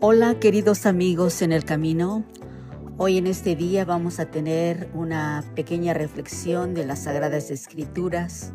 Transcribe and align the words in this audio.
Hola 0.00 0.38
queridos 0.38 0.86
amigos 0.86 1.42
en 1.42 1.50
el 1.50 1.64
camino. 1.64 2.22
Hoy 2.98 3.18
en 3.18 3.26
este 3.26 3.56
día 3.56 3.84
vamos 3.84 4.20
a 4.20 4.30
tener 4.30 4.88
una 4.94 5.42
pequeña 5.56 5.92
reflexión 5.92 6.72
de 6.72 6.86
las 6.86 7.00
Sagradas 7.00 7.50
Escrituras. 7.50 8.52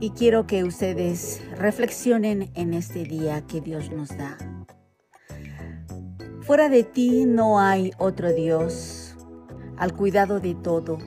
Y 0.00 0.10
quiero 0.10 0.48
que 0.48 0.64
ustedes 0.64 1.40
reflexionen 1.56 2.50
en 2.54 2.74
este 2.74 3.04
día 3.04 3.46
que 3.46 3.60
Dios 3.60 3.92
nos 3.92 4.08
da. 4.16 4.36
Fuera 6.40 6.68
de 6.68 6.82
ti 6.82 7.24
no 7.24 7.60
hay 7.60 7.92
otro 7.98 8.32
Dios, 8.32 9.14
al 9.76 9.94
cuidado 9.94 10.40
de 10.40 10.56
todo. 10.56 10.98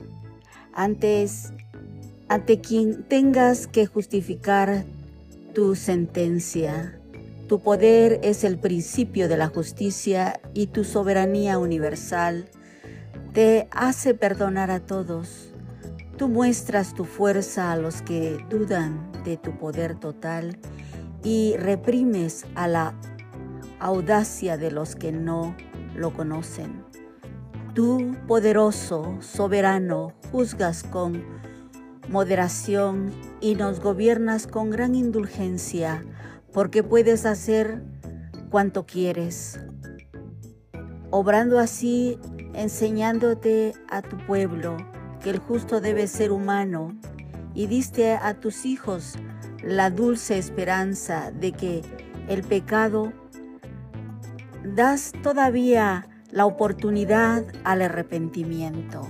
Antes, 0.72 1.52
ante 2.30 2.62
quien 2.62 3.06
tengas 3.06 3.66
que 3.66 3.84
justificar 3.84 4.86
tu 5.52 5.74
sentencia. 5.74 6.98
Tu 7.48 7.60
poder 7.60 8.20
es 8.22 8.44
el 8.44 8.58
principio 8.58 9.28
de 9.28 9.36
la 9.36 9.48
justicia 9.48 10.40
y 10.54 10.68
tu 10.68 10.84
soberanía 10.84 11.58
universal 11.58 12.48
te 13.32 13.68
hace 13.70 14.14
perdonar 14.14 14.70
a 14.70 14.80
todos. 14.80 15.52
Tú 16.16 16.28
muestras 16.28 16.94
tu 16.94 17.04
fuerza 17.04 17.72
a 17.72 17.76
los 17.76 18.02
que 18.02 18.38
dudan 18.48 19.10
de 19.24 19.36
tu 19.36 19.56
poder 19.58 19.98
total 19.98 20.58
y 21.24 21.56
reprimes 21.56 22.46
a 22.54 22.68
la 22.68 22.94
audacia 23.78 24.56
de 24.56 24.70
los 24.70 24.94
que 24.94 25.12
no 25.12 25.56
lo 25.96 26.12
conocen. 26.12 26.84
Tú, 27.74 28.16
poderoso, 28.26 29.16
soberano, 29.20 30.12
juzgas 30.30 30.82
con 30.82 31.24
moderación 32.10 33.12
y 33.40 33.54
nos 33.54 33.80
gobiernas 33.80 34.48
con 34.48 34.70
gran 34.70 34.94
indulgencia, 34.96 36.04
porque 36.52 36.82
puedes 36.82 37.24
hacer 37.24 37.82
cuanto 38.50 38.84
quieres, 38.84 39.60
obrando 41.10 41.60
así, 41.60 42.18
enseñándote 42.52 43.74
a 43.88 44.02
tu 44.02 44.16
pueblo 44.26 44.76
que 45.22 45.30
el 45.30 45.38
justo 45.38 45.80
debe 45.80 46.08
ser 46.08 46.32
humano, 46.32 46.98
y 47.54 47.68
diste 47.68 48.14
a 48.14 48.34
tus 48.34 48.64
hijos 48.64 49.14
la 49.62 49.90
dulce 49.90 50.36
esperanza 50.36 51.30
de 51.30 51.52
que 51.52 51.82
el 52.28 52.42
pecado 52.42 53.12
das 54.64 55.12
todavía 55.22 56.08
la 56.32 56.46
oportunidad 56.46 57.44
al 57.64 57.82
arrepentimiento. 57.82 59.06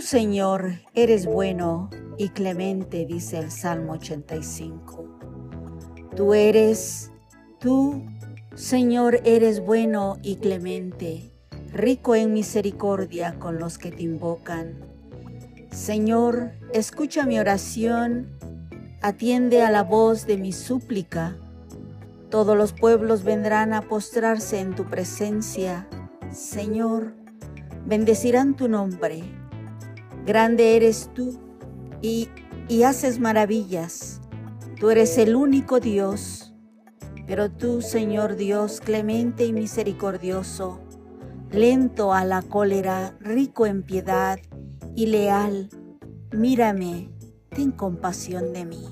Señor, 0.00 0.74
eres 0.94 1.26
bueno 1.26 1.90
y 2.18 2.28
clemente, 2.28 3.04
dice 3.04 3.38
el 3.38 3.50
Salmo 3.50 3.94
85. 3.94 5.04
Tú 6.14 6.34
eres, 6.34 7.10
tú, 7.58 8.04
Señor, 8.54 9.20
eres 9.24 9.60
bueno 9.60 10.16
y 10.22 10.36
clemente, 10.36 11.32
rico 11.72 12.14
en 12.14 12.32
misericordia 12.32 13.38
con 13.40 13.58
los 13.58 13.76
que 13.76 13.90
te 13.90 14.04
invocan. 14.04 14.78
Señor, 15.72 16.52
escucha 16.72 17.26
mi 17.26 17.40
oración, 17.40 18.38
atiende 19.02 19.62
a 19.62 19.70
la 19.70 19.82
voz 19.82 20.26
de 20.26 20.38
mi 20.38 20.52
súplica. 20.52 21.36
Todos 22.30 22.56
los 22.56 22.72
pueblos 22.72 23.24
vendrán 23.24 23.72
a 23.72 23.82
postrarse 23.82 24.60
en 24.60 24.76
tu 24.76 24.84
presencia. 24.84 25.88
Señor, 26.30 27.14
bendecirán 27.84 28.54
tu 28.54 28.68
nombre 28.68 29.37
Grande 30.28 30.76
eres 30.76 31.08
tú 31.14 31.40
y, 32.02 32.28
haces 32.84 33.18
maravillas. 33.18 34.20
Tú 34.78 34.90
eres 34.90 35.16
el 35.16 35.34
único 35.34 35.80
Dios. 35.80 36.54
Pero 37.26 37.50
tú, 37.50 37.80
Señor 37.80 38.36
Dios, 38.36 38.82
clemente 38.82 39.46
y 39.46 39.54
misericordioso, 39.54 40.80
lento 41.50 42.12
a 42.12 42.26
la 42.26 42.42
cólera, 42.42 43.16
rico 43.20 43.64
en 43.64 43.82
piedad 43.82 44.38
y 44.94 45.06
leal, 45.06 45.70
mírame, 46.30 47.08
ten 47.48 47.70
compasión 47.70 48.52
de 48.52 48.66
mí. 48.66 48.84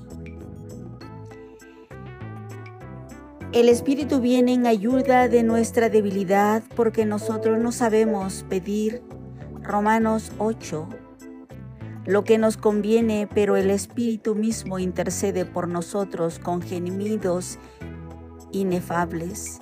El 3.53 3.69
Espíritu 3.69 4.21
viene 4.21 4.53
en 4.53 4.65
ayuda 4.65 5.27
de 5.27 5.43
nuestra 5.43 5.89
debilidad 5.89 6.63
porque 6.75 7.05
nosotros 7.05 7.59
no 7.59 7.71
sabemos 7.71 8.43
pedir. 8.49 9.03
Romanos 9.61 10.31
8, 10.39 10.87
lo 12.07 12.23
que 12.23 12.37
nos 12.37 12.55
conviene, 12.55 13.27
pero 13.33 13.57
el 13.57 13.69
Espíritu 13.69 14.33
mismo 14.33 14.79
intercede 14.79 15.45
por 15.45 15.67
nosotros 15.67 16.39
con 16.39 16.61
gemidos 16.61 17.59
inefables. 18.53 19.59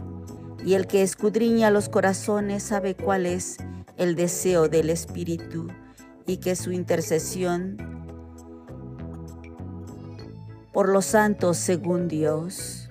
Y 0.64 0.76
el 0.76 0.86
que 0.86 1.02
escudriña 1.02 1.72
los 1.72 1.90
corazones 1.90 2.62
sabe 2.62 2.96
cuál 2.96 3.26
es 3.26 3.58
el 3.98 4.16
deseo 4.16 4.70
del 4.70 4.92
Espíritu 4.92 5.68
y 6.28 6.38
que 6.38 6.56
su 6.56 6.72
intercesión 6.72 7.78
por 10.72 10.90
los 10.90 11.06
santos 11.06 11.58
según 11.58 12.08
Dios. 12.08 12.85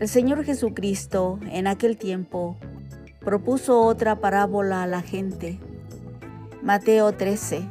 El 0.00 0.06
Señor 0.06 0.44
Jesucristo 0.44 1.40
en 1.50 1.66
aquel 1.66 1.96
tiempo 1.96 2.56
propuso 3.18 3.82
otra 3.82 4.20
parábola 4.20 4.84
a 4.84 4.86
la 4.86 5.02
gente. 5.02 5.58
Mateo 6.62 7.10
13. 7.10 7.66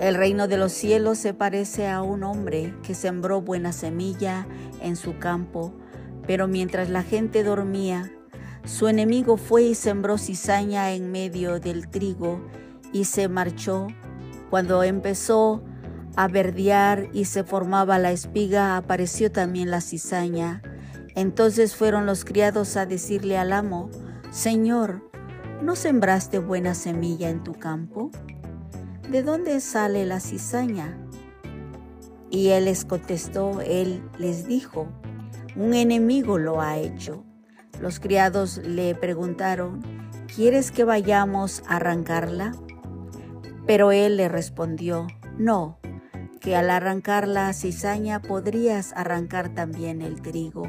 El 0.00 0.14
reino 0.14 0.48
de 0.48 0.56
los 0.56 0.72
cielos 0.72 1.18
se 1.18 1.34
parece 1.34 1.86
a 1.86 2.00
un 2.00 2.22
hombre 2.22 2.74
que 2.82 2.94
sembró 2.94 3.42
buena 3.42 3.72
semilla 3.72 4.46
en 4.80 4.96
su 4.96 5.18
campo, 5.18 5.74
pero 6.26 6.48
mientras 6.48 6.88
la 6.88 7.02
gente 7.02 7.44
dormía, 7.44 8.10
su 8.64 8.88
enemigo 8.88 9.36
fue 9.36 9.64
y 9.64 9.74
sembró 9.74 10.16
cizaña 10.16 10.92
en 10.92 11.12
medio 11.12 11.60
del 11.60 11.90
trigo 11.90 12.40
y 12.90 13.04
se 13.04 13.28
marchó. 13.28 13.86
Cuando 14.48 14.82
empezó 14.82 15.62
a 16.16 16.26
verdear 16.26 17.10
y 17.12 17.26
se 17.26 17.44
formaba 17.44 17.98
la 17.98 18.12
espiga, 18.12 18.78
apareció 18.78 19.30
también 19.30 19.70
la 19.70 19.82
cizaña 19.82 20.62
entonces 21.14 21.74
fueron 21.74 22.06
los 22.06 22.24
criados 22.24 22.76
a 22.76 22.86
decirle 22.86 23.36
al 23.36 23.52
amo, 23.52 23.90
Señor, 24.30 25.02
¿no 25.62 25.74
sembraste 25.74 26.38
buena 26.38 26.74
semilla 26.74 27.30
en 27.30 27.42
tu 27.42 27.54
campo? 27.54 28.10
¿De 29.10 29.22
dónde 29.22 29.60
sale 29.60 30.06
la 30.06 30.20
cizaña? 30.20 30.96
Y 32.30 32.50
él 32.50 32.66
les 32.66 32.84
contestó, 32.84 33.60
él 33.60 34.02
les 34.18 34.46
dijo, 34.46 34.86
un 35.56 35.74
enemigo 35.74 36.38
lo 36.38 36.60
ha 36.60 36.78
hecho. 36.78 37.24
Los 37.80 37.98
criados 37.98 38.58
le 38.58 38.94
preguntaron, 38.94 39.82
¿quieres 40.32 40.70
que 40.70 40.84
vayamos 40.84 41.64
a 41.66 41.76
arrancarla? 41.76 42.52
Pero 43.66 43.90
él 43.90 44.16
le 44.16 44.28
respondió, 44.28 45.08
no, 45.38 45.80
que 46.40 46.54
al 46.54 46.70
arrancar 46.70 47.26
la 47.26 47.52
cizaña 47.52 48.22
podrías 48.22 48.92
arrancar 48.94 49.48
también 49.54 50.02
el 50.02 50.22
trigo 50.22 50.62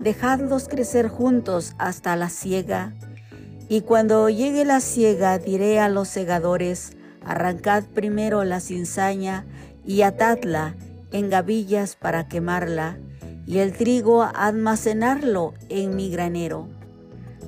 dejadlos 0.00 0.68
crecer 0.68 1.08
juntos 1.08 1.74
hasta 1.78 2.16
la 2.16 2.28
siega. 2.28 2.94
Y 3.68 3.82
cuando 3.82 4.28
llegue 4.28 4.64
la 4.64 4.80
siega, 4.80 5.38
diré 5.38 5.80
a 5.80 5.88
los 5.88 6.08
segadores, 6.08 6.96
arrancad 7.24 7.84
primero 7.84 8.44
la 8.44 8.60
cinzaña 8.60 9.44
y 9.84 10.02
atadla 10.02 10.74
en 11.12 11.30
gavillas 11.30 11.96
para 11.96 12.28
quemarla, 12.28 12.98
y 13.46 13.58
el 13.58 13.72
trigo 13.72 14.22
almacenarlo 14.22 15.54
en 15.68 15.96
mi 15.96 16.10
granero. 16.10 16.68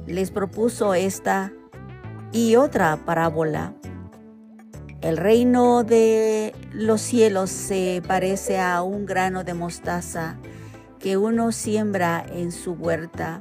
Les 0.06 0.30
propuso 0.30 0.94
esta 0.94 1.52
y 2.32 2.56
otra 2.56 2.96
parábola. 3.04 3.74
El 5.02 5.16
reino 5.16 5.82
de 5.84 6.54
los 6.72 7.00
cielos 7.00 7.50
se 7.50 8.02
parece 8.06 8.58
a 8.60 8.82
un 8.82 9.06
grano 9.06 9.44
de 9.44 9.54
mostaza 9.54 10.36
que 11.00 11.16
uno 11.16 11.50
siembra 11.50 12.24
en 12.30 12.52
su 12.52 12.74
huerta. 12.74 13.40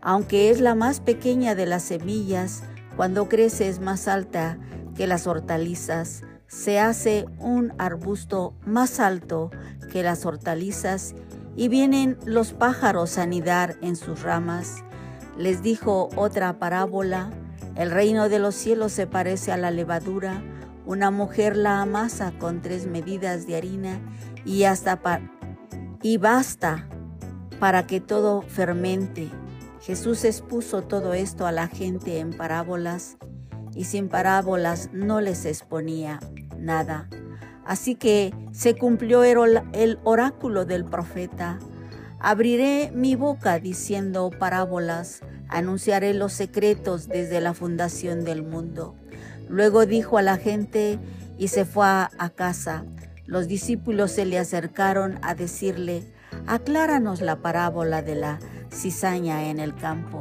Aunque 0.00 0.50
es 0.50 0.60
la 0.60 0.74
más 0.74 1.00
pequeña 1.00 1.54
de 1.54 1.66
las 1.66 1.82
semillas, 1.82 2.64
cuando 2.96 3.28
crece 3.28 3.68
es 3.68 3.78
más 3.78 4.08
alta 4.08 4.58
que 4.96 5.06
las 5.06 5.26
hortalizas. 5.28 6.24
Se 6.48 6.80
hace 6.80 7.26
un 7.38 7.72
arbusto 7.78 8.54
más 8.64 8.98
alto 8.98 9.50
que 9.92 10.02
las 10.02 10.24
hortalizas 10.26 11.14
y 11.56 11.68
vienen 11.68 12.18
los 12.24 12.52
pájaros 12.52 13.18
a 13.18 13.22
anidar 13.22 13.76
en 13.82 13.94
sus 13.94 14.22
ramas. 14.22 14.82
Les 15.36 15.62
dijo 15.62 16.08
otra 16.16 16.58
parábola, 16.58 17.30
el 17.76 17.90
reino 17.90 18.28
de 18.28 18.38
los 18.38 18.54
cielos 18.54 18.92
se 18.92 19.06
parece 19.06 19.52
a 19.52 19.56
la 19.56 19.70
levadura, 19.70 20.42
una 20.86 21.10
mujer 21.10 21.56
la 21.56 21.82
amasa 21.82 22.32
con 22.38 22.62
tres 22.62 22.86
medidas 22.86 23.46
de 23.46 23.56
harina 23.56 24.00
y 24.44 24.64
hasta 24.64 25.00
y 26.02 26.18
basta 26.18 26.88
para 27.58 27.86
que 27.86 28.00
todo 28.00 28.42
fermente. 28.42 29.30
Jesús 29.80 30.24
expuso 30.24 30.82
todo 30.82 31.14
esto 31.14 31.46
a 31.46 31.52
la 31.52 31.68
gente 31.68 32.18
en 32.18 32.36
parábolas 32.36 33.16
y 33.74 33.84
sin 33.84 34.08
parábolas 34.08 34.90
no 34.92 35.20
les 35.20 35.44
exponía 35.44 36.20
nada. 36.58 37.08
Así 37.64 37.94
que 37.94 38.34
se 38.52 38.76
cumplió 38.76 39.24
el 39.24 39.98
oráculo 40.04 40.64
del 40.64 40.84
profeta. 40.84 41.58
Abriré 42.18 42.90
mi 42.94 43.14
boca 43.14 43.58
diciendo 43.58 44.30
parábolas, 44.36 45.20
anunciaré 45.48 46.14
los 46.14 46.32
secretos 46.32 47.08
desde 47.08 47.40
la 47.40 47.54
fundación 47.54 48.24
del 48.24 48.42
mundo. 48.42 48.94
Luego 49.48 49.86
dijo 49.86 50.18
a 50.18 50.22
la 50.22 50.36
gente 50.36 50.98
y 51.38 51.48
se 51.48 51.64
fue 51.64 51.86
a, 51.86 52.30
casa. 52.34 52.84
Los 53.28 53.46
discípulos 53.46 54.12
se 54.12 54.24
le 54.24 54.38
acercaron 54.38 55.18
a 55.20 55.34
decirle, 55.34 56.02
acláranos 56.46 57.20
la 57.20 57.42
parábola 57.42 58.00
de 58.00 58.14
la 58.14 58.38
cizaña 58.72 59.50
en 59.50 59.60
el 59.60 59.74
campo. 59.74 60.20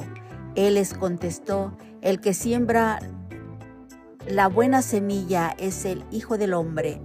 Él 0.55 0.73
les 0.73 0.93
contestó, 0.93 1.71
el 2.01 2.19
que 2.19 2.33
siembra 2.33 2.99
la 4.27 4.49
buena 4.49 4.81
semilla 4.81 5.55
es 5.57 5.85
el 5.85 6.03
Hijo 6.11 6.37
del 6.37 6.53
Hombre. 6.53 6.99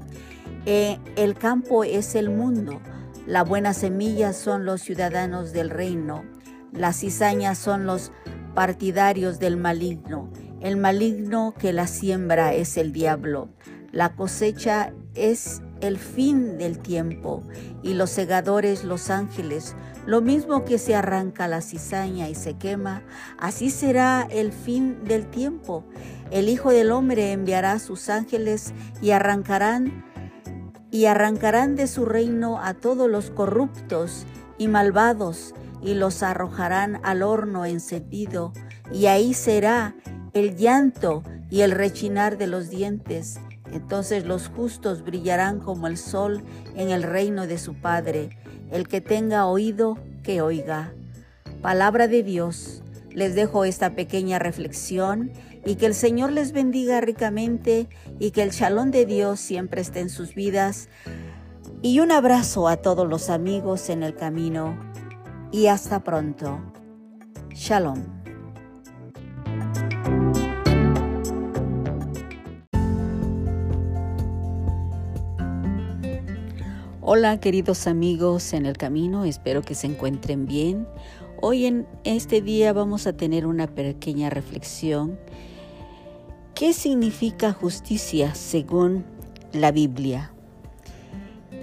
Eh, 0.67 0.99
el 1.15 1.35
campo 1.35 1.85
es 1.85 2.17
el 2.17 2.31
mundo. 2.31 2.81
La 3.25 3.45
buena 3.45 3.73
semilla 3.73 4.33
son 4.33 4.65
los 4.65 4.81
ciudadanos 4.83 5.53
del 5.53 5.71
reino. 5.71 6.25
Las 6.73 6.99
cizañas 6.99 7.59
son 7.59 7.87
los 7.87 8.11
partidarios 8.57 9.39
del 9.39 9.57
maligno. 9.57 10.33
El 10.61 10.79
maligno 10.79 11.55
que 11.57 11.73
la 11.73 11.87
siembra 11.87 12.55
es 12.55 12.77
el 12.77 12.93
diablo. 12.93 13.51
La 13.93 14.17
cosecha 14.17 14.93
es 15.15 15.63
el 15.83 15.99
fin 15.99 16.57
del 16.57 16.79
tiempo 16.79 17.43
y 17.83 17.95
los 17.95 18.11
segadores 18.11 18.85
los 18.85 19.11
ángeles. 19.11 19.77
Lo 20.07 20.23
mismo 20.23 20.65
que 20.65 20.79
se 20.79 20.95
arranca 20.95 21.49
la 21.49 21.61
cizaña 21.61 22.29
y 22.29 22.35
se 22.35 22.55
quema, 22.55 23.03
así 23.37 23.69
será 23.69 24.27
el 24.31 24.53
fin 24.53 25.05
del 25.05 25.27
tiempo. 25.27 25.85
El 26.31 26.49
Hijo 26.49 26.71
del 26.71 26.91
Hombre 26.93 27.33
enviará 27.33 27.79
sus 27.79 28.09
ángeles 28.09 28.73
y 29.03 29.11
arrancarán 29.11 30.05
y 30.91 31.07
arrancarán 31.07 31.75
de 31.75 31.87
su 31.87 32.05
reino 32.05 32.61
a 32.61 32.75
todos 32.75 33.11
los 33.11 33.31
corruptos 33.31 34.25
y 34.59 34.69
malvados 34.69 35.55
y 35.83 35.95
los 35.95 36.23
arrojarán 36.23 37.01
al 37.03 37.23
horno 37.23 37.65
encendido 37.65 38.53
y 38.93 39.07
ahí 39.07 39.35
será 39.35 39.97
el 40.33 40.57
llanto 40.57 41.23
y 41.53 41.61
el 41.61 41.71
rechinar 41.71 42.39
de 42.39 42.47
los 42.47 42.71
dientes. 42.71 43.39
Entonces 43.71 44.25
los 44.25 44.49
justos 44.49 45.05
brillarán 45.05 45.61
como 45.61 45.87
el 45.87 45.99
sol 45.99 46.43
en 46.75 46.89
el 46.89 47.03
reino 47.03 47.47
de 47.47 47.59
su 47.59 47.75
Padre. 47.75 48.31
El 48.71 48.89
que 48.89 49.03
tenga 49.03 49.45
oído, 49.45 49.99
que 50.23 50.41
oiga. 50.41 50.95
Palabra 51.61 52.09
de 52.09 52.23
Dios. 52.23 52.83
Les 53.11 53.35
dejo 53.35 53.67
esta 53.67 53.95
pequeña 53.95 54.39
reflexión 54.39 55.31
y 55.67 55.75
que 55.75 55.85
el 55.85 55.95
Señor 55.95 56.33
les 56.33 56.53
bendiga 56.53 57.03
ricamente 57.03 57.87
y 58.19 58.31
que 58.31 58.43
el 58.43 58.53
shalom 58.53 58.91
de 58.91 59.05
Dios 59.05 59.39
siempre 59.39 59.83
esté 59.83 60.01
en 60.01 60.09
sus 60.09 60.35
vidas. 60.35 60.89
Y 61.83 62.01
un 62.01 62.13
abrazo 62.13 62.67
a 62.67 62.79
todos 62.79 63.07
los 63.07 63.29
amigos 63.29 63.91
en 63.91 64.03
el 64.03 64.15
camino 64.15 64.79
y 65.51 65.67
hasta 65.67 66.03
pronto. 66.03 66.63
Shalom. 67.51 68.22
Hola 77.05 77.41
queridos 77.41 77.89
amigos 77.89 78.53
en 78.53 78.65
el 78.65 78.77
camino, 78.77 79.25
espero 79.25 79.63
que 79.63 79.75
se 79.75 79.89
encuentren 79.89 80.47
bien. 80.47 80.87
Hoy 81.41 81.67
en 81.67 81.85
este 82.05 82.41
día 82.41 82.73
vamos 82.73 83.09
a 83.09 83.13
tener 83.13 83.45
una 83.45 83.67
pequeña 83.67 84.31
reflexión. 84.31 85.19
¿Qué 86.55 86.73
significa 86.73 87.53
justicia 87.53 88.37
según 88.37 89.05
la 89.53 89.73
Biblia? 89.73 90.33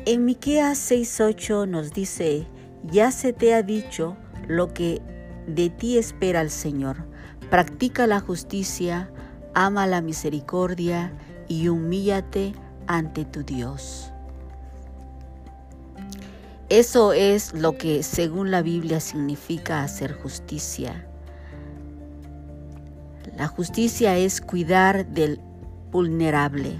En 0.05 0.25
Miqueas 0.25 0.77
6:8 0.77 1.65
nos 1.65 1.93
dice, 1.93 2.45
"Ya 2.91 3.09
se 3.11 3.31
te 3.31 3.53
ha 3.53 3.63
dicho 3.63 4.17
lo 4.45 4.73
que 4.73 5.01
de 5.47 5.69
ti 5.69 5.97
espera 5.97 6.41
el 6.41 6.49
Señor. 6.49 7.05
Practica 7.49 8.07
la 8.07 8.19
justicia, 8.19 9.09
ama 9.53 9.87
la 9.87 10.01
misericordia 10.01 11.13
y 11.47 11.69
humíllate 11.69 12.51
ante 12.87 13.23
tu 13.23 13.43
Dios." 13.43 14.11
Eso 16.69 17.13
es 17.13 17.53
lo 17.53 17.79
que 17.79 18.03
según 18.03 18.51
la 18.51 18.61
Biblia 18.61 18.99
significa 18.99 19.81
hacer 19.81 20.13
justicia. 20.13 21.07
La 23.35 23.47
justicia 23.47 24.15
es 24.17 24.39
cuidar 24.39 25.07
del 25.07 25.39
vulnerable. 25.91 26.79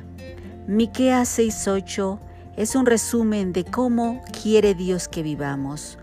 Miqueas 0.68 1.30
6:8 1.40 2.20
es 2.56 2.76
un 2.76 2.86
resumen 2.86 3.52
de 3.52 3.66
cómo 3.66 4.22
quiere 4.44 4.76
Dios 4.76 5.08
que 5.08 5.24
vivamos. 5.24 5.98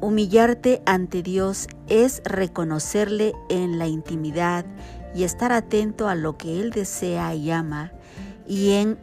Humillarte 0.00 0.80
ante 0.86 1.24
Dios 1.24 1.66
es 1.88 2.22
reconocerle 2.24 3.32
en 3.48 3.80
la 3.80 3.88
intimidad 3.88 4.64
y 5.16 5.24
estar 5.24 5.50
atento 5.50 6.06
a 6.06 6.14
lo 6.14 6.36
que 6.36 6.60
Él 6.60 6.70
desea 6.70 7.34
y 7.34 7.50
ama. 7.50 7.90
¿Y 8.46 8.74
en 8.74 8.98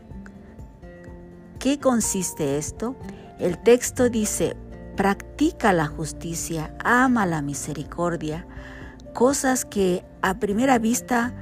qué 1.59 1.77
consiste 1.77 2.57
esto? 2.57 2.95
El 3.39 3.57
texto 3.57 4.09
dice, 4.09 4.55
practica 4.95 5.73
la 5.73 5.87
justicia, 5.87 6.73
ama 6.83 7.25
la 7.25 7.41
misericordia, 7.41 8.47
cosas 9.13 9.65
que 9.65 10.05
a 10.21 10.39
primera 10.39 10.79
vista 10.79 11.33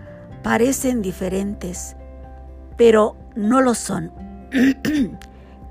parecen 0.41 1.01
diferentes, 1.01 1.95
pero 2.77 3.15
no 3.35 3.61
lo 3.61 3.75
son. 3.75 4.11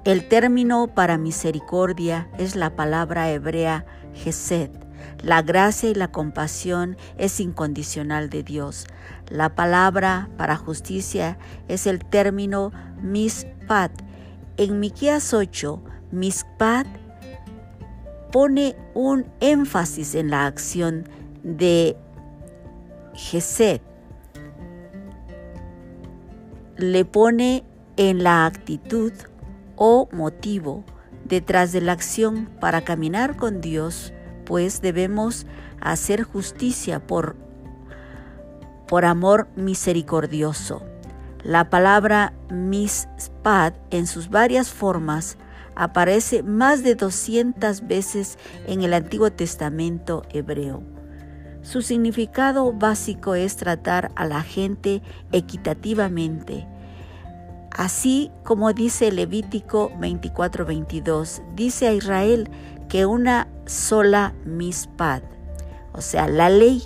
El 0.05 0.27
término 0.29 0.89
para 0.89 1.17
misericordia 1.17 2.29
es 2.37 2.57
la 2.57 2.75
palabra 2.75 3.31
hebrea 3.31 3.85
gesed. 4.15 4.71
La 5.23 5.43
gracia 5.43 5.91
y 5.91 5.95
la 5.95 6.09
compasión 6.09 6.97
es 7.19 7.39
incondicional 7.39 8.29
de 8.29 8.43
Dios. 8.43 8.87
La 9.29 9.55
palabra 9.55 10.29
para 10.37 10.57
justicia 10.57 11.39
es 11.69 11.87
el 11.87 12.05
término 12.05 12.73
mispat. 13.01 13.93
En 14.57 14.81
Miqueas 14.81 15.33
8 15.33 15.83
Mispad 16.13 16.87
pone 18.31 18.77
un 18.95 19.27
énfasis 19.41 20.15
en 20.15 20.31
la 20.31 20.47
acción 20.47 21.09
de 21.43 21.97
Gesed. 23.15 23.81
Le 26.77 27.05
pone 27.05 27.65
en 27.97 28.23
la 28.23 28.47
actitud 28.47 29.13
o 29.77 30.09
motivo 30.13 30.85
detrás 31.25 31.73
de 31.73 31.81
la 31.81 31.93
acción 31.93 32.49
para 32.61 32.83
caminar 32.83 33.37
con 33.37 33.61
Dios, 33.63 34.13
pues 34.45 34.83
debemos 34.83 35.47
hacer 35.81 36.25
justicia 36.25 37.01
por, 37.01 37.37
por 38.87 39.07
amor 39.07 39.49
misericordioso. 39.57 40.83
La 41.43 41.71
palabra 41.71 42.35
mispad 42.51 43.73
en 43.91 44.07
sus 44.07 44.29
varias 44.29 44.71
formas 44.71 45.39
aparece 45.75 46.43
más 46.43 46.83
de 46.83 46.95
200 46.95 47.87
veces 47.87 48.39
en 48.67 48.83
el 48.83 48.95
Antiguo 48.95 49.31
Testamento 49.33 50.23
hebreo. 50.31 50.83
Su 51.63 51.81
significado 51.81 52.73
básico 52.73 53.35
es 53.35 53.57
tratar 53.57 54.11
a 54.17 54.27
la 54.27 54.43
gente 54.43 55.01
equitativamente. 55.31 56.67
Así 57.71 58.31
como 58.43 58.73
dice 58.73 59.13
Levítico 59.13 59.91
24:22, 59.99 61.43
dice 61.55 61.89
a 61.89 61.93
Israel 61.93 62.51
que 62.89 63.07
una 63.07 63.49
sola 63.65 64.35
mispad, 64.45 65.23
o 65.93 66.01
sea, 66.01 66.29
la 66.29 66.51
ley 66.51 66.83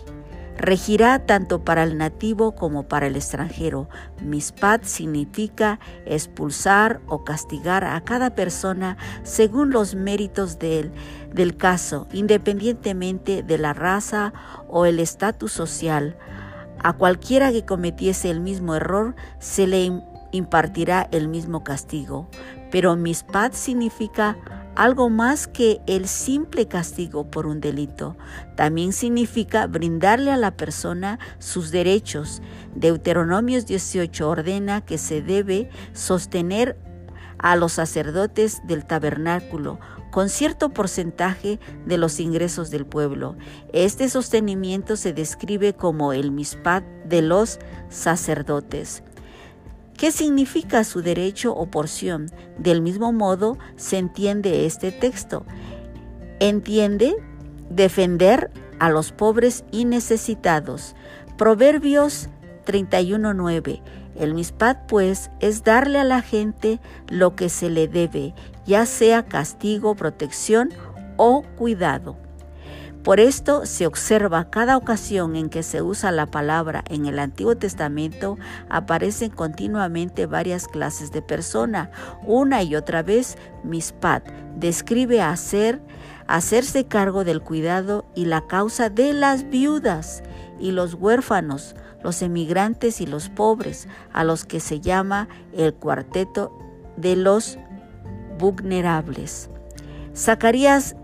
regirá 0.58 1.18
tanto 1.26 1.64
para 1.64 1.82
el 1.82 1.98
nativo 1.98 2.54
como 2.54 2.84
para 2.84 3.06
el 3.06 3.16
extranjero. 3.16 3.88
Mispad 4.22 4.80
significa 4.82 5.78
expulsar 6.04 7.00
o 7.06 7.24
castigar 7.24 7.84
a 7.84 8.00
cada 8.02 8.34
persona 8.34 8.96
según 9.22 9.70
los 9.70 9.94
méritos 9.94 10.58
del, 10.58 10.92
del 11.32 11.56
caso, 11.56 12.08
independientemente 12.12 13.42
de 13.42 13.58
la 13.58 13.72
raza 13.72 14.32
o 14.68 14.86
el 14.86 14.98
estatus 14.98 15.52
social. 15.52 16.16
A 16.82 16.92
cualquiera 16.92 17.52
que 17.52 17.64
cometiese 17.64 18.30
el 18.30 18.40
mismo 18.40 18.74
error 18.74 19.14
se 19.38 19.66
le 19.66 19.90
impartirá 20.32 21.08
el 21.12 21.28
mismo 21.28 21.64
castigo. 21.64 22.28
Pero 22.70 22.96
mispad 22.96 23.52
significa 23.52 24.36
algo 24.76 25.08
más 25.08 25.48
que 25.48 25.80
el 25.86 26.06
simple 26.06 26.68
castigo 26.68 27.30
por 27.30 27.46
un 27.46 27.60
delito. 27.60 28.16
También 28.54 28.92
significa 28.92 29.66
brindarle 29.66 30.30
a 30.30 30.36
la 30.36 30.56
persona 30.56 31.18
sus 31.38 31.70
derechos. 31.70 32.42
Deuteronomios 32.74 33.66
18 33.66 34.28
ordena 34.28 34.82
que 34.82 34.98
se 34.98 35.22
debe 35.22 35.70
sostener 35.92 36.78
a 37.38 37.56
los 37.56 37.72
sacerdotes 37.72 38.62
del 38.66 38.86
tabernáculo 38.86 39.78
con 40.10 40.28
cierto 40.30 40.70
porcentaje 40.70 41.58
de 41.84 41.98
los 41.98 42.20
ingresos 42.20 42.70
del 42.70 42.86
pueblo. 42.86 43.36
Este 43.72 44.08
sostenimiento 44.08 44.96
se 44.96 45.12
describe 45.12 45.74
como 45.74 46.12
el 46.12 46.30
mispat 46.32 46.84
de 47.04 47.22
los 47.22 47.58
sacerdotes. 47.90 49.02
¿Qué 49.96 50.12
significa 50.12 50.84
su 50.84 51.00
derecho 51.00 51.54
o 51.54 51.66
porción? 51.70 52.26
Del 52.58 52.82
mismo 52.82 53.12
modo 53.12 53.56
se 53.76 53.96
entiende 53.96 54.66
este 54.66 54.92
texto. 54.92 55.46
Entiende 56.38 57.16
defender 57.70 58.50
a 58.78 58.90
los 58.90 59.12
pobres 59.12 59.64
y 59.70 59.86
necesitados. 59.86 60.94
Proverbios 61.38 62.28
31.9. 62.66 63.80
El 64.16 64.34
mispat, 64.34 64.86
pues, 64.86 65.30
es 65.40 65.64
darle 65.64 65.98
a 65.98 66.04
la 66.04 66.20
gente 66.20 66.78
lo 67.08 67.34
que 67.34 67.48
se 67.48 67.70
le 67.70 67.88
debe, 67.88 68.34
ya 68.66 68.84
sea 68.84 69.24
castigo, 69.24 69.94
protección 69.94 70.70
o 71.16 71.42
cuidado. 71.56 72.25
Por 73.06 73.20
esto 73.20 73.66
se 73.66 73.86
observa 73.86 74.50
cada 74.50 74.76
ocasión 74.76 75.36
en 75.36 75.48
que 75.48 75.62
se 75.62 75.80
usa 75.80 76.10
la 76.10 76.26
palabra 76.26 76.82
en 76.88 77.06
el 77.06 77.20
Antiguo 77.20 77.56
Testamento, 77.56 78.36
aparecen 78.68 79.30
continuamente 79.30 80.26
varias 80.26 80.66
clases 80.66 81.12
de 81.12 81.22
persona. 81.22 81.92
Una 82.24 82.64
y 82.64 82.74
otra 82.74 83.04
vez, 83.04 83.38
mispat 83.62 84.28
describe 84.56 85.22
hacer, 85.22 85.80
hacerse 86.26 86.86
cargo 86.86 87.22
del 87.22 87.42
cuidado 87.42 88.06
y 88.16 88.24
la 88.24 88.48
causa 88.48 88.90
de 88.90 89.12
las 89.12 89.48
viudas 89.50 90.24
y 90.58 90.72
los 90.72 90.94
huérfanos, 90.94 91.76
los 92.02 92.22
emigrantes 92.22 93.00
y 93.00 93.06
los 93.06 93.28
pobres, 93.28 93.86
a 94.12 94.24
los 94.24 94.44
que 94.44 94.58
se 94.58 94.80
llama 94.80 95.28
el 95.52 95.74
cuarteto 95.74 96.58
de 96.96 97.14
los 97.14 97.56
vulnerables. 98.36 99.48
Zacarías 100.12 100.96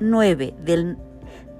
9 0.00 0.54
del 0.66 0.98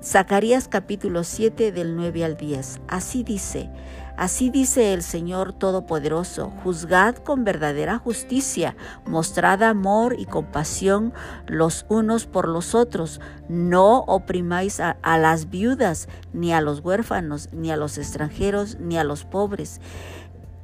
Zacarías 0.02 0.66
capítulo 0.66 1.24
7 1.24 1.72
del 1.72 1.94
9 1.94 2.24
al 2.24 2.36
10. 2.38 2.80
Así 2.88 3.22
dice: 3.22 3.70
Así 4.16 4.48
dice 4.48 4.94
el 4.94 5.02
Señor 5.02 5.52
Todopoderoso, 5.52 6.52
juzgad 6.62 7.16
con 7.16 7.44
verdadera 7.44 7.98
justicia, 7.98 8.76
mostrad 9.04 9.62
amor 9.62 10.14
y 10.18 10.24
compasión 10.24 11.12
los 11.46 11.84
unos 11.90 12.24
por 12.24 12.48
los 12.48 12.74
otros, 12.74 13.20
no 13.50 13.98
oprimáis 14.00 14.80
a, 14.80 14.96
las 15.02 15.50
viudas, 15.50 16.08
ni 16.32 16.52
a 16.54 16.62
los 16.62 16.80
huérfanos, 16.80 17.50
ni 17.52 17.70
a 17.70 17.76
los 17.76 17.98
extranjeros, 17.98 18.78
ni 18.80 18.96
a 18.96 19.04
los 19.04 19.24
pobres. 19.24 19.82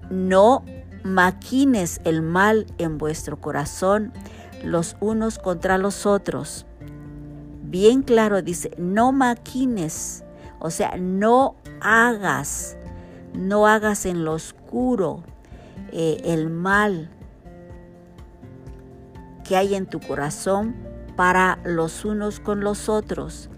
No 0.08 0.64
maquines 1.02 2.00
el 2.04 2.22
mal 2.22 2.66
en 2.78 2.96
vuestro 2.96 3.38
corazón 3.38 4.12
los 4.64 4.96
unos 5.00 5.38
contra 5.38 5.76
los 5.76 6.06
otros. 6.06 6.66
Bien 7.68 8.02
claro 8.02 8.42
dice, 8.42 8.70
no 8.78 9.12
maquines, 9.12 10.24
o 10.60 10.70
sea, 10.70 10.96
no 10.96 11.56
hagas 11.80 12.76
no 13.36 13.66
hagas 13.66 14.06
en 14.06 14.24
lo 14.24 14.32
oscuro 14.32 15.22
eh, 15.92 16.20
el 16.24 16.50
mal 16.50 17.10
que 19.44 19.56
hay 19.56 19.74
en 19.74 19.86
tu 19.86 20.00
corazón 20.00 20.74
para 21.14 21.58
los 21.64 22.04
unos 22.04 22.40
con 22.40 22.60
los 22.60 22.88
otros. 22.88 23.48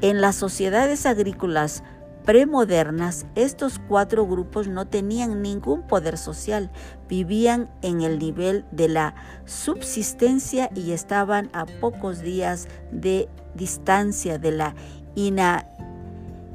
En 0.00 0.20
las 0.20 0.36
sociedades 0.36 1.06
agrícolas 1.06 1.84
premodernas, 2.24 3.26
estos 3.34 3.78
cuatro 3.78 4.26
grupos 4.26 4.68
no 4.68 4.86
tenían 4.86 5.42
ningún 5.42 5.82
poder 5.82 6.18
social, 6.18 6.70
vivían 7.08 7.70
en 7.82 8.02
el 8.02 8.18
nivel 8.18 8.64
de 8.70 8.88
la 8.88 9.14
subsistencia 9.46 10.70
y 10.74 10.92
estaban 10.92 11.50
a 11.52 11.66
pocos 11.66 12.20
días 12.20 12.68
de 12.92 13.28
distancia 13.54 14.38
de 14.38 14.52
la 14.52 14.74
ina 15.14 15.66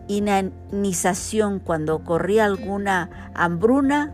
inanización. 0.08 1.60
Cuando 1.60 1.96
ocurría 1.96 2.46
alguna 2.46 3.32
hambruna 3.34 4.14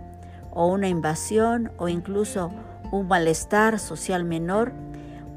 o 0.51 0.67
una 0.67 0.87
invasión 0.87 1.71
o 1.77 1.89
incluso 1.89 2.51
un 2.91 3.07
malestar 3.07 3.79
social 3.79 4.23
menor, 4.23 4.71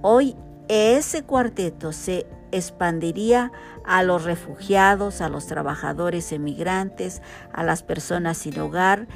hoy 0.03 0.37
ese 0.69 1.23
cuarteto 1.25 1.93
se 1.93 2.27
expandiría 2.57 3.53
a 3.85 4.03
los 4.03 4.25
refugiados, 4.25 5.21
a 5.21 5.29
los 5.29 5.47
trabajadores 5.47 6.33
emigrantes, 6.33 7.23
a 7.53 7.63
las 7.63 7.83
personas 7.83 8.39
sin 8.39 8.59
hogar, 8.59 9.07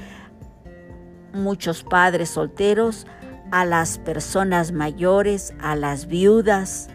muchos 1.33 1.85
padres 1.85 2.31
solteros, 2.31 3.07
a 3.51 3.65
las 3.65 3.99
personas 3.99 4.73
mayores, 4.73 5.55
a 5.61 5.77
las 5.77 6.07
viudas 6.07 6.89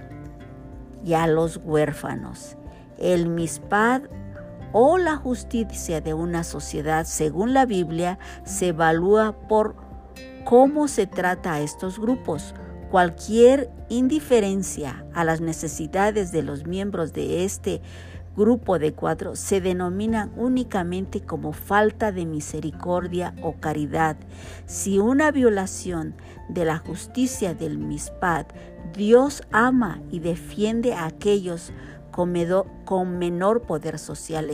y 1.04 1.14
a 1.14 1.28
los 1.28 1.58
huérfanos. 1.64 2.58
El 2.98 3.28
mispad 3.28 4.04
o 4.72 4.98
la 4.98 5.16
justicia 5.16 6.02
de 6.02 6.14
una 6.14 6.44
sociedad, 6.44 7.06
según 7.06 7.54
la 7.54 7.66
Biblia, 7.66 8.18
se 8.44 8.70
evalúa 8.70 9.36
por 9.48 9.76
cómo 10.46 10.88
se 10.88 11.08
trata 11.08 11.54
a 11.54 11.62
estos 11.62 12.00
grupos. 12.00 12.54
Cualquier 12.94 13.72
indiferencia 13.90 15.04
a 15.16 15.24
las 15.24 15.42
necesidades 15.42 16.32
de 16.32 16.44
los 16.44 16.68
miembros 16.68 17.12
de 17.12 17.44
este 17.44 17.82
grupo 18.38 18.78
de 18.78 18.94
cuatro 18.94 19.36
se 19.36 19.62
denomina 19.62 20.30
únicamente 20.38 21.20
como 21.20 21.54
falta 21.54 22.12
de 22.12 22.28
misericordia 22.28 23.34
o 23.42 23.56
caridad. 23.56 24.16
Si 24.68 25.00
una 25.00 25.32
violación 25.32 26.14
de 26.50 26.66
la 26.66 26.78
justicia 26.78 27.56
del 27.56 27.80
mispad, 27.80 28.46
Dios 28.96 29.42
ama 29.52 30.00
y 30.12 30.20
defiende 30.20 30.94
a 30.94 31.08
aquellos 31.08 31.74
con, 32.12 33.18
menor 33.18 33.64
poder 33.64 33.98
social 33.98 34.52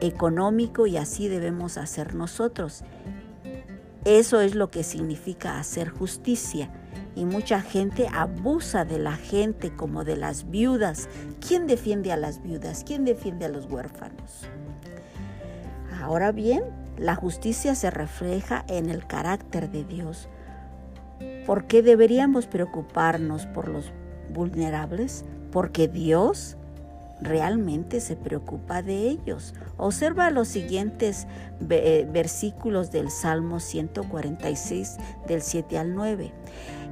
económico 0.00 0.86
y 0.86 0.96
así 0.96 1.28
debemos 1.28 1.76
hacer 1.76 2.14
nosotros. 2.14 2.82
Eso 4.06 4.40
es 4.40 4.54
lo 4.54 4.70
que 4.70 4.84
significa 4.84 5.60
hacer 5.60 5.90
justicia. 5.90 6.70
Y 7.14 7.24
mucha 7.24 7.60
gente 7.60 8.08
abusa 8.12 8.84
de 8.84 8.98
la 8.98 9.16
gente 9.16 9.74
como 9.74 10.04
de 10.04 10.16
las 10.16 10.50
viudas. 10.50 11.08
¿Quién 11.46 11.66
defiende 11.66 12.12
a 12.12 12.16
las 12.16 12.42
viudas? 12.42 12.84
¿Quién 12.84 13.04
defiende 13.04 13.44
a 13.44 13.48
los 13.50 13.66
huérfanos? 13.66 14.48
Ahora 16.00 16.32
bien, 16.32 16.64
la 16.96 17.14
justicia 17.14 17.74
se 17.74 17.90
refleja 17.90 18.64
en 18.68 18.88
el 18.88 19.06
carácter 19.06 19.70
de 19.70 19.84
Dios. 19.84 20.28
¿Por 21.46 21.66
qué 21.66 21.82
deberíamos 21.82 22.46
preocuparnos 22.46 23.46
por 23.46 23.68
los 23.68 23.92
vulnerables? 24.32 25.24
Porque 25.50 25.88
Dios 25.88 26.56
realmente 27.22 28.00
se 28.00 28.16
preocupa 28.16 28.82
de 28.82 29.08
ellos. 29.08 29.54
Observa 29.76 30.30
los 30.30 30.48
siguientes 30.48 31.26
eh, 31.70 32.06
versículos 32.10 32.90
del 32.90 33.10
Salmo 33.10 33.60
146 33.60 34.96
del 35.26 35.42
7 35.42 35.78
al 35.78 35.94
9. 35.94 36.32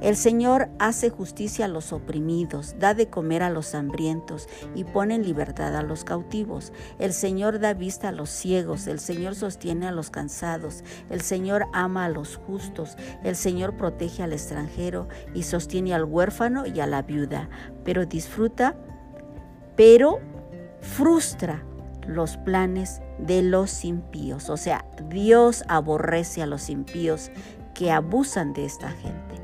El 0.01 0.15
Señor 0.15 0.69
hace 0.79 1.11
justicia 1.11 1.65
a 1.65 1.67
los 1.67 1.93
oprimidos, 1.93 2.75
da 2.79 2.95
de 2.95 3.07
comer 3.07 3.43
a 3.43 3.51
los 3.51 3.75
hambrientos 3.75 4.47
y 4.73 4.83
pone 4.83 5.13
en 5.13 5.23
libertad 5.23 5.75
a 5.75 5.83
los 5.83 6.03
cautivos. 6.03 6.73
El 6.97 7.13
Señor 7.13 7.59
da 7.59 7.75
vista 7.75 8.09
a 8.09 8.11
los 8.11 8.31
ciegos, 8.31 8.87
el 8.87 8.99
Señor 8.99 9.35
sostiene 9.35 9.87
a 9.87 9.91
los 9.91 10.09
cansados, 10.09 10.83
el 11.11 11.21
Señor 11.21 11.67
ama 11.71 12.05
a 12.05 12.09
los 12.09 12.37
justos, 12.37 12.97
el 13.23 13.35
Señor 13.35 13.77
protege 13.77 14.23
al 14.23 14.33
extranjero 14.33 15.07
y 15.35 15.43
sostiene 15.43 15.93
al 15.93 16.05
huérfano 16.05 16.65
y 16.65 16.79
a 16.79 16.87
la 16.87 17.03
viuda, 17.03 17.47
pero 17.83 18.07
disfruta 18.07 18.75
pero 19.75 20.19
frustra 20.81 21.63
los 22.07 22.37
planes 22.37 23.01
de 23.19 23.41
los 23.41 23.85
impíos. 23.85 24.49
O 24.49 24.57
sea, 24.57 24.85
Dios 25.09 25.63
aborrece 25.67 26.41
a 26.41 26.47
los 26.47 26.69
impíos 26.69 27.31
que 27.73 27.91
abusan 27.91 28.53
de 28.53 28.65
esta 28.65 28.89
gente. 28.89 29.35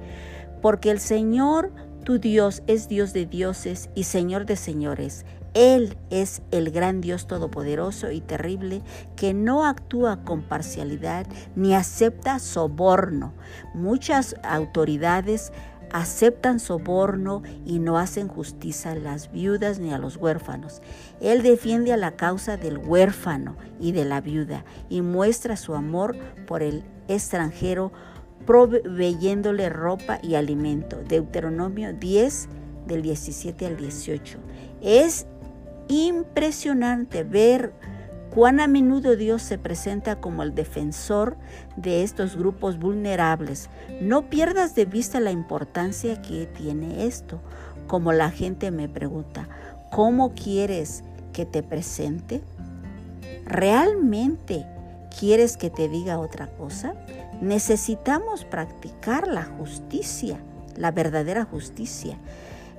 Porque 0.62 0.92
el 0.92 1.00
Señor, 1.00 1.72
tu 2.04 2.20
Dios, 2.20 2.64
es 2.68 2.88
Dios 2.88 3.14
de 3.14 3.26
dioses 3.26 3.90
y 3.96 4.04
Señor 4.04 4.46
de 4.46 4.56
señores. 4.56 5.26
Él 5.54 5.98
es 6.12 6.44
el 6.52 6.70
gran 6.70 7.02
Dios 7.02 7.26
todopoderoso 7.26 8.12
y 8.12 8.22
terrible 8.22 8.84
que 9.16 9.34
no 9.34 9.66
actúa 9.66 10.24
con 10.24 10.44
parcialidad 10.44 11.26
ni 11.56 11.74
acepta 11.74 12.38
soborno. 12.38 13.34
Muchas 13.74 14.36
autoridades 14.44 15.52
aceptan 15.92 16.60
soborno 16.60 17.44
y 17.66 17.80
no 17.80 17.98
hacen 17.98 18.28
justicia 18.28 18.92
a 18.92 18.96
las 18.96 19.32
viudas 19.32 19.80
ni 19.80 19.94
a 19.94 19.98
los 19.98 20.18
huérfanos. 20.18 20.82
Él 21.22 21.44
defiende 21.44 21.94
a 21.94 21.98
la 21.98 22.12
causa 22.12 22.58
del 22.58 22.78
huérfano 22.78 23.56
y 23.80 23.92
de 23.92 24.06
la 24.06 24.22
viuda 24.22 24.66
y 24.90 25.02
muestra 25.02 25.58
su 25.58 25.76
amor 25.76 26.16
por 26.46 26.64
el 26.64 26.84
extranjero 27.08 27.92
proveyéndole 28.46 29.70
ropa 29.70 30.20
y 30.22 30.36
alimento. 30.36 30.98
Deuteronomio 31.08 31.94
10 31.94 32.48
del 32.88 33.02
17 33.02 33.66
al 33.66 33.78
18. 33.78 34.38
Es 34.82 35.28
impresionante 35.88 37.24
ver 37.24 37.74
cuán 38.34 38.60
a 38.60 38.68
menudo 38.68 39.16
Dios 39.16 39.42
se 39.42 39.58
presenta 39.58 40.20
como 40.20 40.44
el 40.44 40.54
defensor 40.54 41.38
de 41.76 42.04
estos 42.04 42.36
grupos 42.36 42.80
vulnerables. 42.80 43.70
No 44.02 44.30
pierdas 44.30 44.76
de 44.76 44.86
vista 44.86 45.20
la 45.20 45.32
importancia 45.32 46.22
que 46.22 46.46
tiene 46.46 47.06
esto. 47.06 47.40
Como 47.88 48.12
la 48.12 48.30
gente 48.30 48.72
me 48.72 48.90
pregunta, 48.90 49.48
¿cómo 49.92 50.34
quieres 50.34 51.04
que 51.34 51.46
te 51.46 51.64
presente? 51.64 52.42
¿Realmente 53.46 54.66
quieres 55.18 55.56
que 55.56 55.70
te 55.70 55.88
diga 55.88 56.20
otra 56.20 56.48
cosa? 56.48 56.94
Necesitamos 57.42 58.46
practicar 58.46 59.28
la 59.28 59.44
justicia, 59.44 60.40
la 60.76 60.92
verdadera 60.92 61.46
justicia. 61.46 62.18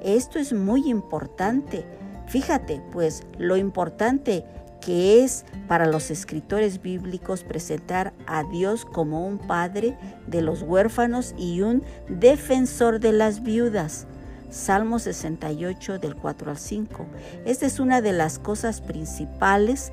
Esto 0.03 0.39
es 0.39 0.53
muy 0.53 0.89
importante. 0.89 1.85
Fíjate, 2.27 2.83
pues 2.93 3.23
lo 3.39 3.57
importante 3.57 4.45
que 4.89 5.23
es 5.23 5.45
para 5.67 5.85
los 5.85 6.11
escritores 6.11 6.81
bíblicos 6.81 7.45
presentar 7.45 8.15
a 8.27 8.43
Dios 8.43 8.87
como 8.87 9.27
un 9.27 9.37
padre 9.37 9.99
de 10.27 10.41
los 10.41 10.63
huérfanos 10.63 11.35
y 11.37 11.61
un 11.61 11.83
defensor 12.09 12.99
de 12.99 13.13
las 13.13 13.43
viudas. 13.43 14.07
Salmo 14.49 14.99
68 14.99 15.99
del 15.99 16.17
4 16.17 16.53
al 16.53 16.57
5. 16.57 17.05
Esta 17.45 17.67
es 17.67 17.81
una 17.81 18.01
de 18.01 18.15
las 18.15 18.39
cosas 18.39 18.81
principales 18.81 19.93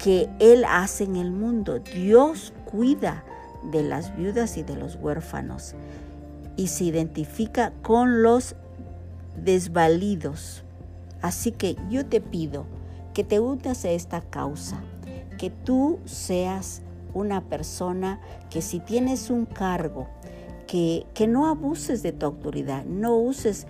que 0.00 0.28
Él 0.40 0.64
hace 0.68 1.04
en 1.04 1.14
el 1.14 1.30
mundo. 1.30 1.78
Dios 1.78 2.52
cuida 2.64 3.22
de 3.70 3.84
las 3.84 4.16
viudas 4.16 4.56
y 4.56 4.64
de 4.64 4.74
los 4.74 4.96
huérfanos 4.96 5.76
y 6.56 6.66
se 6.66 6.82
identifica 6.82 7.72
con 7.82 8.24
los 8.24 8.56
desvalidos. 9.36 10.64
Así 11.22 11.52
que 11.52 11.76
yo 11.88 12.04
te 12.04 12.20
pido 12.20 12.66
que 13.16 13.24
te 13.24 13.40
unas 13.40 13.82
a 13.86 13.90
esta 13.92 14.20
causa, 14.20 14.78
que 15.38 15.48
tú 15.48 16.00
seas 16.04 16.82
una 17.14 17.48
persona 17.48 18.20
que 18.50 18.60
si 18.60 18.78
tienes 18.78 19.30
un 19.30 19.46
cargo, 19.46 20.06
que, 20.66 21.06
que 21.14 21.26
no 21.26 21.46
abuses 21.46 22.02
de 22.02 22.12
tu 22.12 22.26
autoridad, 22.26 22.84
no 22.84 23.16
uses 23.16 23.66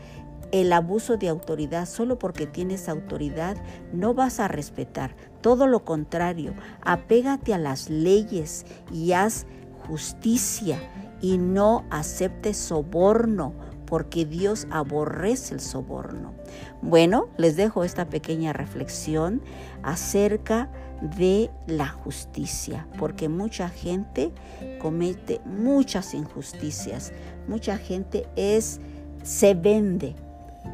el 0.51 0.73
abuso 0.73 1.17
de 1.17 1.29
autoridad 1.29 1.87
solo 1.87 2.19
porque 2.19 2.49
tienes 2.49 2.89
autoridad, 2.89 3.57
no 3.93 4.15
vas 4.15 4.41
a 4.41 4.49
respetar. 4.49 5.15
Todo 5.43 5.69
lo 5.69 5.85
contrario, 5.85 6.53
apégate 6.83 7.55
a 7.55 7.59
las 7.59 7.89
leyes 7.89 8.67
y 8.93 9.13
haz 9.13 9.47
justicia 9.87 10.81
y 11.21 11.39
no 11.39 11.85
aceptes 11.91 12.57
soborno, 12.57 13.55
porque 13.87 14.25
Dios 14.25 14.67
aborrece 14.71 15.55
el 15.55 15.61
soborno. 15.61 16.35
Bueno, 16.83 17.29
les 17.37 17.57
dejo 17.57 17.85
esta 17.85 18.07
pequeña 18.07 18.53
reflexión 18.53 19.43
acerca 19.83 20.71
de 21.01 21.51
la 21.67 21.89
justicia, 21.89 22.87
porque 22.99 23.29
mucha 23.29 23.69
gente 23.69 24.33
comete 24.81 25.41
muchas 25.45 26.15
injusticias, 26.15 27.13
mucha 27.49 27.77
gente 27.77 28.27
es 28.37 28.81
se 29.23 29.55
vende, 29.55 30.15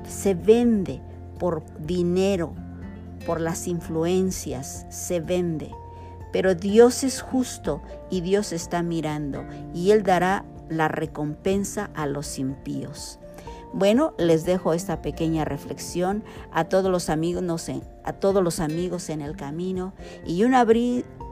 se 0.06 0.34
vende 0.34 1.00
por 1.38 1.64
dinero, 1.78 2.54
por 3.26 3.40
las 3.40 3.66
influencias, 3.66 4.86
se 4.90 5.20
vende. 5.20 5.70
Pero 6.32 6.54
Dios 6.54 7.04
es 7.04 7.20
justo 7.20 7.82
y 8.10 8.20
Dios 8.20 8.52
está 8.52 8.82
mirando 8.82 9.44
y 9.74 9.90
Él 9.90 10.02
dará 10.02 10.44
la 10.76 10.88
recompensa 10.88 11.90
a 11.94 12.06
los 12.06 12.38
impíos. 12.38 13.18
Bueno, 13.72 14.12
les 14.18 14.44
dejo 14.44 14.74
esta 14.74 15.00
pequeña 15.00 15.44
reflexión 15.44 16.24
a 16.52 16.64
todos 16.64 16.90
los 16.90 17.08
amigos 17.08 17.68
en, 17.68 17.82
a 18.04 18.12
todos 18.12 18.42
los 18.42 18.60
amigos 18.60 19.08
en 19.08 19.22
el 19.22 19.34
camino 19.34 19.94
y 20.26 20.44
un, 20.44 20.54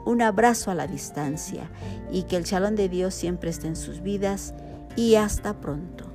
un 0.07 0.23
abrazo 0.23 0.71
a 0.71 0.75
la 0.75 0.87
distancia 0.87 1.71
y 2.11 2.23
que 2.23 2.37
el 2.37 2.45
chalón 2.45 2.77
de 2.77 2.89
Dios 2.89 3.15
siempre 3.15 3.51
esté 3.51 3.67
en 3.67 3.77
sus 3.77 4.01
vidas 4.01 4.55
y 4.97 5.17
hasta 5.17 5.61
pronto. 5.61 6.10